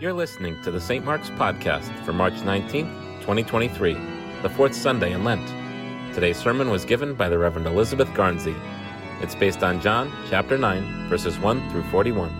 [0.00, 1.04] You're listening to the St.
[1.04, 3.94] Mark's Podcast for March 19th, 2023,
[4.42, 5.44] the fourth Sunday in Lent.
[6.14, 8.56] Today's sermon was given by the Reverend Elizabeth Garnsey.
[9.20, 12.32] It's based on John chapter 9, verses 1 through 41.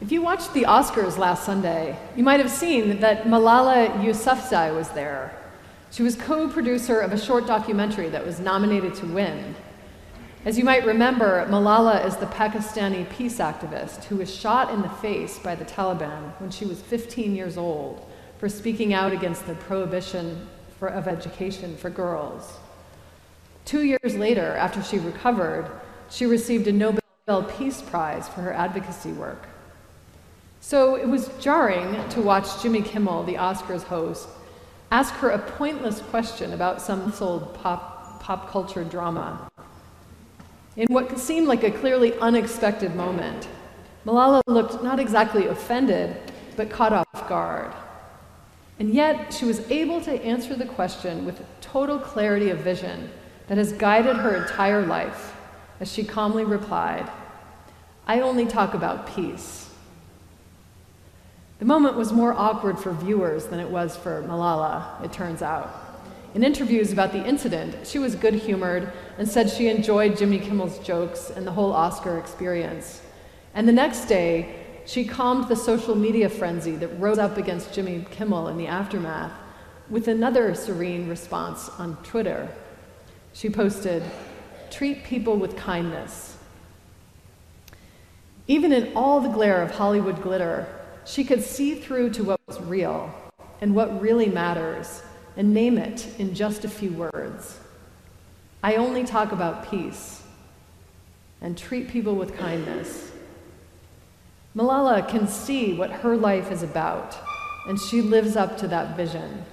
[0.00, 4.88] If you watched the Oscars last Sunday, you might have seen that Malala Yousafzai was
[4.88, 5.32] there.
[5.92, 9.54] She was co producer of a short documentary that was nominated to win.
[10.44, 14.90] As you might remember, Malala is the Pakistani peace activist who was shot in the
[14.90, 19.54] face by the Taliban when she was 15 years old for speaking out against the
[19.54, 20.46] prohibition
[20.78, 22.58] for, of education for girls.
[23.64, 25.66] Two years later, after she recovered,
[26.10, 29.48] she received a Nobel Peace Prize for her advocacy work.
[30.60, 34.28] So it was jarring to watch Jimmy Kimmel, the Oscars host,
[34.90, 39.48] ask her a pointless question about some sold pop, pop culture drama.
[40.76, 43.48] In what seemed like a clearly unexpected moment,
[44.04, 46.16] Malala looked not exactly offended,
[46.56, 47.72] but caught off guard.
[48.78, 53.10] And yet, she was able to answer the question with total clarity of vision
[53.46, 55.36] that has guided her entire life
[55.78, 57.08] as she calmly replied,
[58.06, 59.70] I only talk about peace.
[61.60, 65.83] The moment was more awkward for viewers than it was for Malala, it turns out.
[66.34, 70.80] In interviews about the incident, she was good humored and said she enjoyed Jimmy Kimmel's
[70.80, 73.02] jokes and the whole Oscar experience.
[73.54, 78.04] And the next day, she calmed the social media frenzy that rose up against Jimmy
[78.10, 79.32] Kimmel in the aftermath
[79.88, 82.48] with another serene response on Twitter.
[83.32, 84.02] She posted,
[84.72, 86.36] Treat people with kindness.
[88.48, 90.66] Even in all the glare of Hollywood glitter,
[91.06, 93.14] she could see through to what was real
[93.60, 95.02] and what really matters
[95.36, 97.58] and name it in just a few words.
[98.62, 100.22] I only talk about peace
[101.40, 103.12] and treat people with kindness.
[104.56, 107.18] Malala can see what her life is about,
[107.66, 109.44] and she lives up to that vision.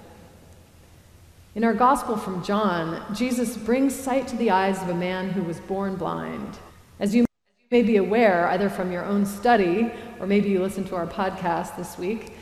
[1.53, 5.43] In our gospel from John, Jesus brings sight to the eyes of a man who
[5.43, 6.57] was born blind.
[6.99, 7.25] As you
[7.71, 11.75] may be aware, either from your own study or maybe you listened to our podcast
[11.75, 12.33] this week,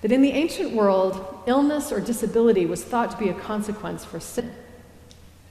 [0.00, 4.18] that in the ancient world, illness or disability was thought to be a consequence for
[4.18, 4.52] sin,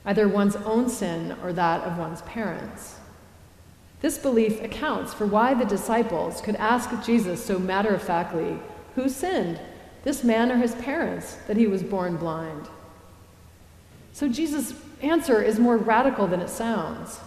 [0.04, 2.96] either one's own sin or that of one's parents.
[4.00, 8.58] This belief accounts for why the disciples could ask Jesus so matter of factly,
[8.94, 9.60] Who sinned,
[10.02, 12.66] this man or his parents, that he was born blind?
[14.12, 17.20] So Jesus' answer is more radical than it sounds.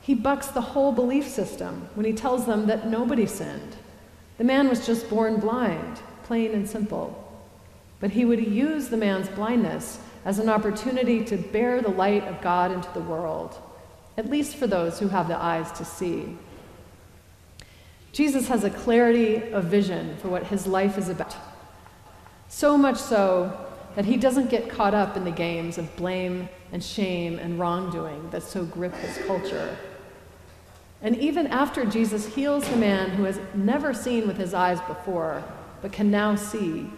[0.00, 3.76] He bucks the whole belief system when he tells them that nobody sinned.
[4.38, 6.00] The man was just born blind
[6.32, 7.12] plain and simple.
[8.00, 12.40] But he would use the man's blindness as an opportunity to bear the light of
[12.40, 13.60] God into the world,
[14.16, 16.38] at least for those who have the eyes to see.
[18.12, 21.36] Jesus has a clarity of vision for what his life is about.
[22.48, 23.52] So much so
[23.94, 28.30] that he doesn't get caught up in the games of blame and shame and wrongdoing
[28.30, 29.76] that so grip his culture.
[31.02, 35.44] And even after Jesus heals the man who has never seen with his eyes before,
[35.82, 36.88] but can now see.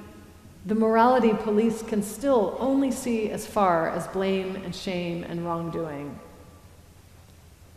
[0.67, 6.19] The morality police can still only see as far as blame and shame and wrongdoing.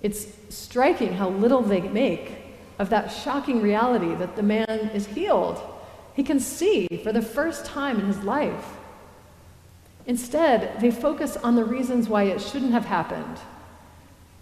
[0.01, 2.33] It's striking how little they make
[2.79, 5.59] of that shocking reality that the man is healed.
[6.13, 8.77] He can see for the first time in his life.
[10.05, 13.37] Instead, they focus on the reasons why it shouldn't have happened.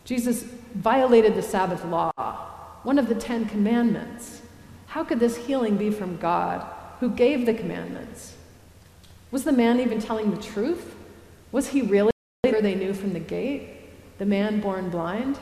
[0.03, 0.43] Jesus
[0.75, 2.11] violated the Sabbath law,
[2.83, 4.41] one of the Ten Commandments.
[4.95, 6.65] How could this healing be from God,
[7.01, 8.37] who gave the commandments?
[9.29, 10.95] Was the man even telling the truth?
[11.51, 12.11] Was he really
[12.43, 13.89] where they knew from the gate,
[14.19, 15.37] the man born blind?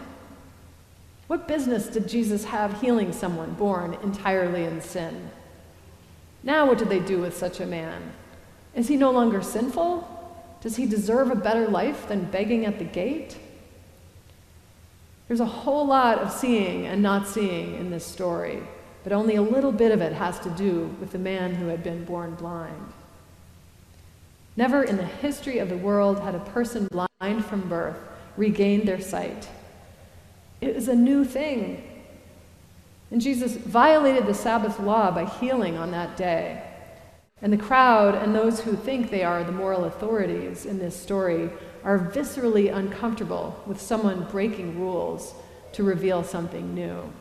[1.27, 5.29] What business did Jesus have healing someone born entirely in sin?
[6.41, 8.11] Now, what do they do with such a man?
[8.73, 10.57] Is he no longer sinful?
[10.61, 13.37] Does he deserve a better life than begging at the gate?
[15.27, 18.63] There's a whole lot of seeing and not seeing in this story
[19.03, 21.83] but only a little bit of it has to do with the man who had
[21.83, 22.93] been born blind.
[24.55, 27.97] Never in the history of the world had a person blind from birth
[28.37, 29.47] regained their sight.
[30.61, 31.83] It is a new thing.
[33.11, 36.63] And Jesus violated the Sabbath law by healing on that day.
[37.41, 41.49] And the crowd and those who think they are the moral authorities in this story
[41.83, 45.33] are viscerally uncomfortable with someone breaking rules
[45.73, 47.11] to reveal something new.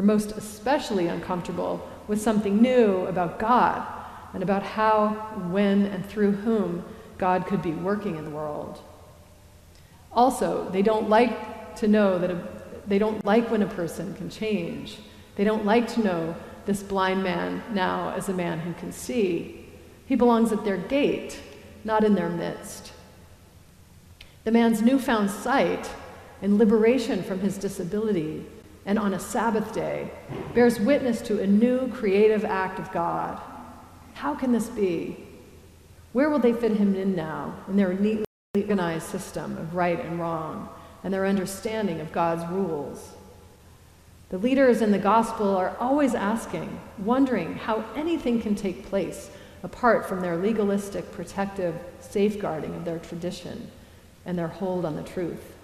[0.00, 3.86] They're most especially uncomfortable with something new about God
[4.32, 5.10] and about how,
[5.50, 6.82] when, and through whom
[7.18, 8.80] God could be working in the world.
[10.10, 12.42] Also, they don't like to know that a,
[12.86, 14.96] they don't like when a person can change
[15.36, 19.66] They don't like to know this blind man now as a man who can see.
[20.06, 21.38] He belongs at their gate,
[21.84, 22.92] not in their midst.
[24.44, 25.90] The man's newfound sight
[26.40, 28.46] and liberation from his disability,
[28.86, 30.10] and on a Sabbath day,
[30.54, 33.40] bears witness to a new creative act of God.
[34.14, 35.16] How can this be?
[36.12, 38.24] Where will they fit him in now in their neatly
[38.56, 40.68] organized system of right and wrong
[41.04, 43.12] and their understanding of God's rules?
[44.30, 49.30] The leaders in the gospel are always asking, wondering how anything can take place
[49.62, 53.70] apart from their legalistic, protective safeguarding of their tradition
[54.24, 55.54] and their hold on the truth.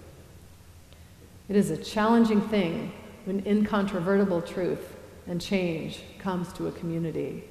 [1.49, 2.93] It is a challenging thing
[3.27, 4.97] when incontrovertible truth
[5.27, 7.45] and change comes to a community.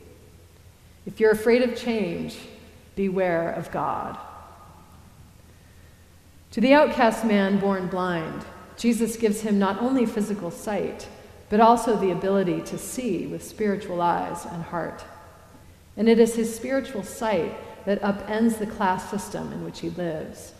[1.06, 2.38] If you're afraid of change,
[2.95, 4.18] beware of God.
[6.51, 8.45] To the outcast man born blind,
[8.77, 11.07] Jesus gives him not only physical sight,
[11.50, 15.04] but also the ability to see with spiritual eyes and heart.
[15.98, 17.54] And it is his spiritual sight
[17.86, 20.54] that upends the class system in which he lives.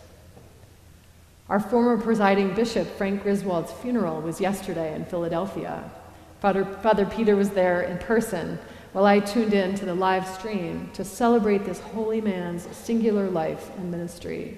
[1.48, 5.92] Our former presiding bishop, Frank Griswold's funeral was yesterday in Philadelphia.
[6.40, 8.58] Father, Father Peter was there in person
[8.94, 13.70] while I tuned in to the live stream to celebrate this holy man's singular life
[13.78, 14.58] and ministry.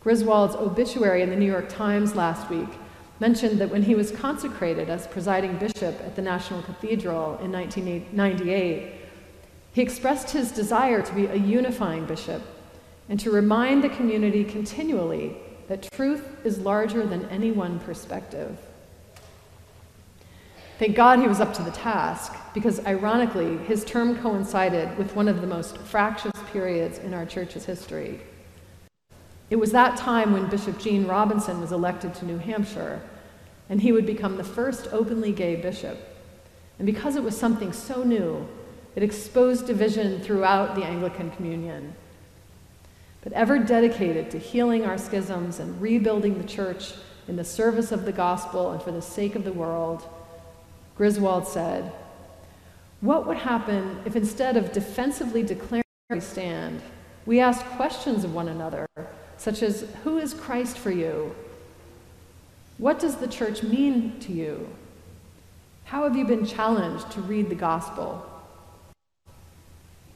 [0.00, 2.68] Griswold's obituary in the New York Times last week
[3.20, 8.92] mentioned that when he was consecrated as presiding bishop at the National Cathedral in 1998,
[9.72, 12.42] he expressed his desire to be a unifying bishop
[13.08, 15.36] and to remind the community continually
[15.68, 18.58] that truth is larger than any one perspective.
[20.78, 25.28] Thank God he was up to the task, because ironically, his term coincided with one
[25.28, 28.20] of the most fractious periods in our church's history.
[29.50, 33.00] It was that time when Bishop Gene Robinson was elected to New Hampshire,
[33.68, 35.98] and he would become the first openly gay bishop.
[36.78, 38.48] And because it was something so new,
[38.96, 41.94] it exposed division throughout the Anglican Communion.
[43.24, 46.92] But ever dedicated to healing our schisms and rebuilding the church
[47.26, 50.06] in the service of the gospel and for the sake of the world,
[50.94, 51.90] Griswold said,
[53.00, 56.82] What would happen if instead of defensively declaring where we stand,
[57.24, 58.86] we asked questions of one another,
[59.38, 61.34] such as, Who is Christ for you?
[62.76, 64.68] What does the church mean to you?
[65.84, 68.30] How have you been challenged to read the gospel?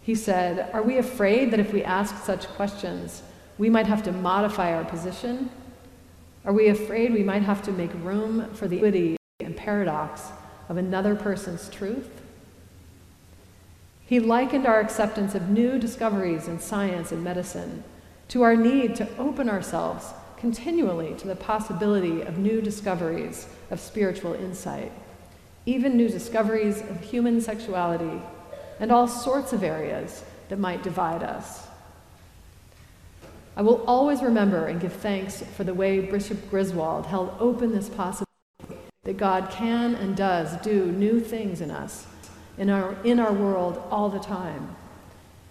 [0.08, 3.22] He said, Are we afraid that if we ask such questions,
[3.58, 5.50] we might have to modify our position?
[6.46, 10.28] Are we afraid we might have to make room for the ambiguity and paradox
[10.70, 12.22] of another person's truth?
[14.06, 17.84] He likened our acceptance of new discoveries in science and medicine
[18.28, 20.06] to our need to open ourselves
[20.38, 24.90] continually to the possibility of new discoveries of spiritual insight,
[25.66, 28.22] even new discoveries of human sexuality
[28.80, 31.66] and all sorts of areas that might divide us.
[33.56, 37.88] I will always remember and give thanks for the way Bishop Griswold held open this
[37.88, 38.24] possibility
[39.02, 42.06] that God can and does do new things in us,
[42.56, 44.76] in our, in our world all the time.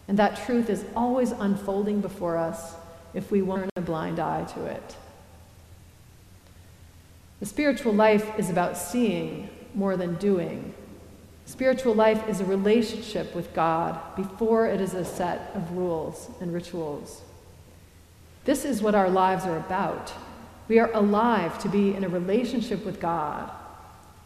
[0.07, 2.75] And that truth is always unfolding before us
[3.13, 4.95] if we turn a blind eye to it.
[7.39, 10.73] The spiritual life is about seeing more than doing.
[11.47, 16.53] Spiritual life is a relationship with God before it is a set of rules and
[16.53, 17.21] rituals.
[18.43, 20.11] This is what our lives are about.
[20.67, 23.49] We are alive to be in a relationship with God.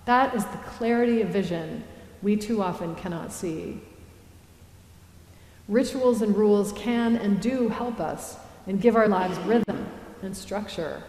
[0.06, 1.84] That is the clarity of vision
[2.24, 3.80] we too often cannot see.
[5.68, 8.36] Rituals and rules can and do help us
[8.66, 9.86] and give our lives rhythm
[10.24, 11.04] and structure.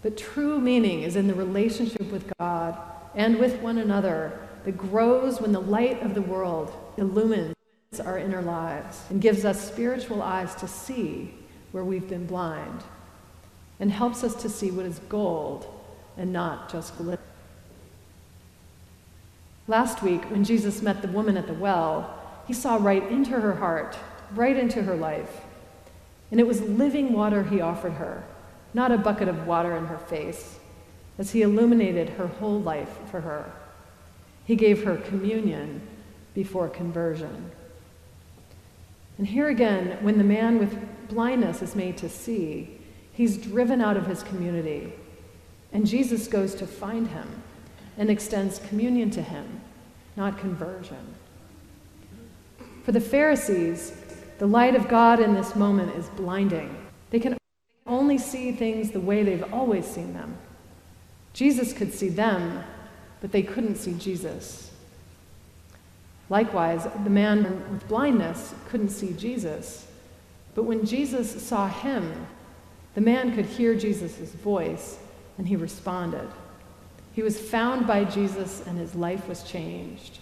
[0.00, 2.78] But true meaning is in the relationship with God
[3.14, 7.54] and with one another that grows when the light of the world illumines
[8.04, 11.34] our inner lives and gives us spiritual eyes to see
[11.72, 12.82] where we've been blind
[13.80, 15.66] and helps us to see what is gold
[16.16, 17.22] and not just glitter.
[19.66, 23.54] Last week, when Jesus met the woman at the well, he saw right into her
[23.54, 23.96] heart,
[24.34, 25.42] right into her life.
[26.30, 28.24] And it was living water he offered her,
[28.74, 30.58] not a bucket of water in her face,
[31.18, 33.52] as he illuminated her whole life for her.
[34.48, 35.82] He gave her communion
[36.32, 37.50] before conversion.
[39.18, 40.74] And here again, when the man with
[41.08, 42.80] blindness is made to see,
[43.12, 44.94] he's driven out of his community.
[45.70, 47.42] And Jesus goes to find him
[47.98, 49.60] and extends communion to him,
[50.16, 51.14] not conversion.
[52.84, 53.92] For the Pharisees,
[54.38, 56.74] the light of God in this moment is blinding.
[57.10, 57.36] They can
[57.86, 60.38] only see things the way they've always seen them.
[61.34, 62.64] Jesus could see them
[63.20, 64.70] but they couldn't see Jesus.
[66.30, 69.86] Likewise, the man with blindness couldn't see Jesus,
[70.54, 72.26] but when Jesus saw him,
[72.94, 74.98] the man could hear Jesus' voice
[75.38, 76.28] and he responded.
[77.12, 80.18] He was found by Jesus and his life was changed.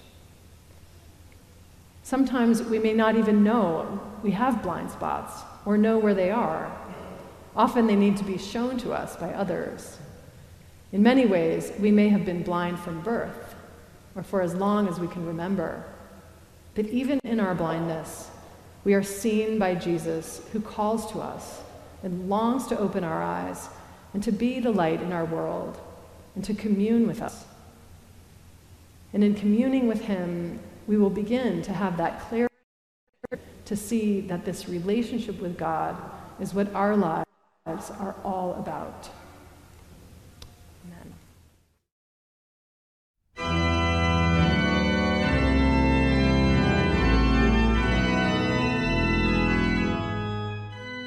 [2.03, 6.71] Sometimes we may not even know we have blind spots or know where they are.
[7.57, 9.99] Often they need to be shown to us by others.
[10.93, 13.55] In many ways, we may have been blind from birth
[14.15, 15.85] or for as long as we can remember.
[16.75, 18.31] But even in our blindness,
[18.85, 21.61] we are seen by Jesus who calls to us
[22.03, 23.69] and longs to open our eyes
[24.15, 25.81] and to be the light in our world
[26.35, 27.45] and to commune with us.
[29.13, 32.55] And in communing with Him, we will begin to have that clarity
[33.65, 35.97] to see that this relationship with God
[36.39, 37.27] is what our lives
[37.67, 39.09] are all about.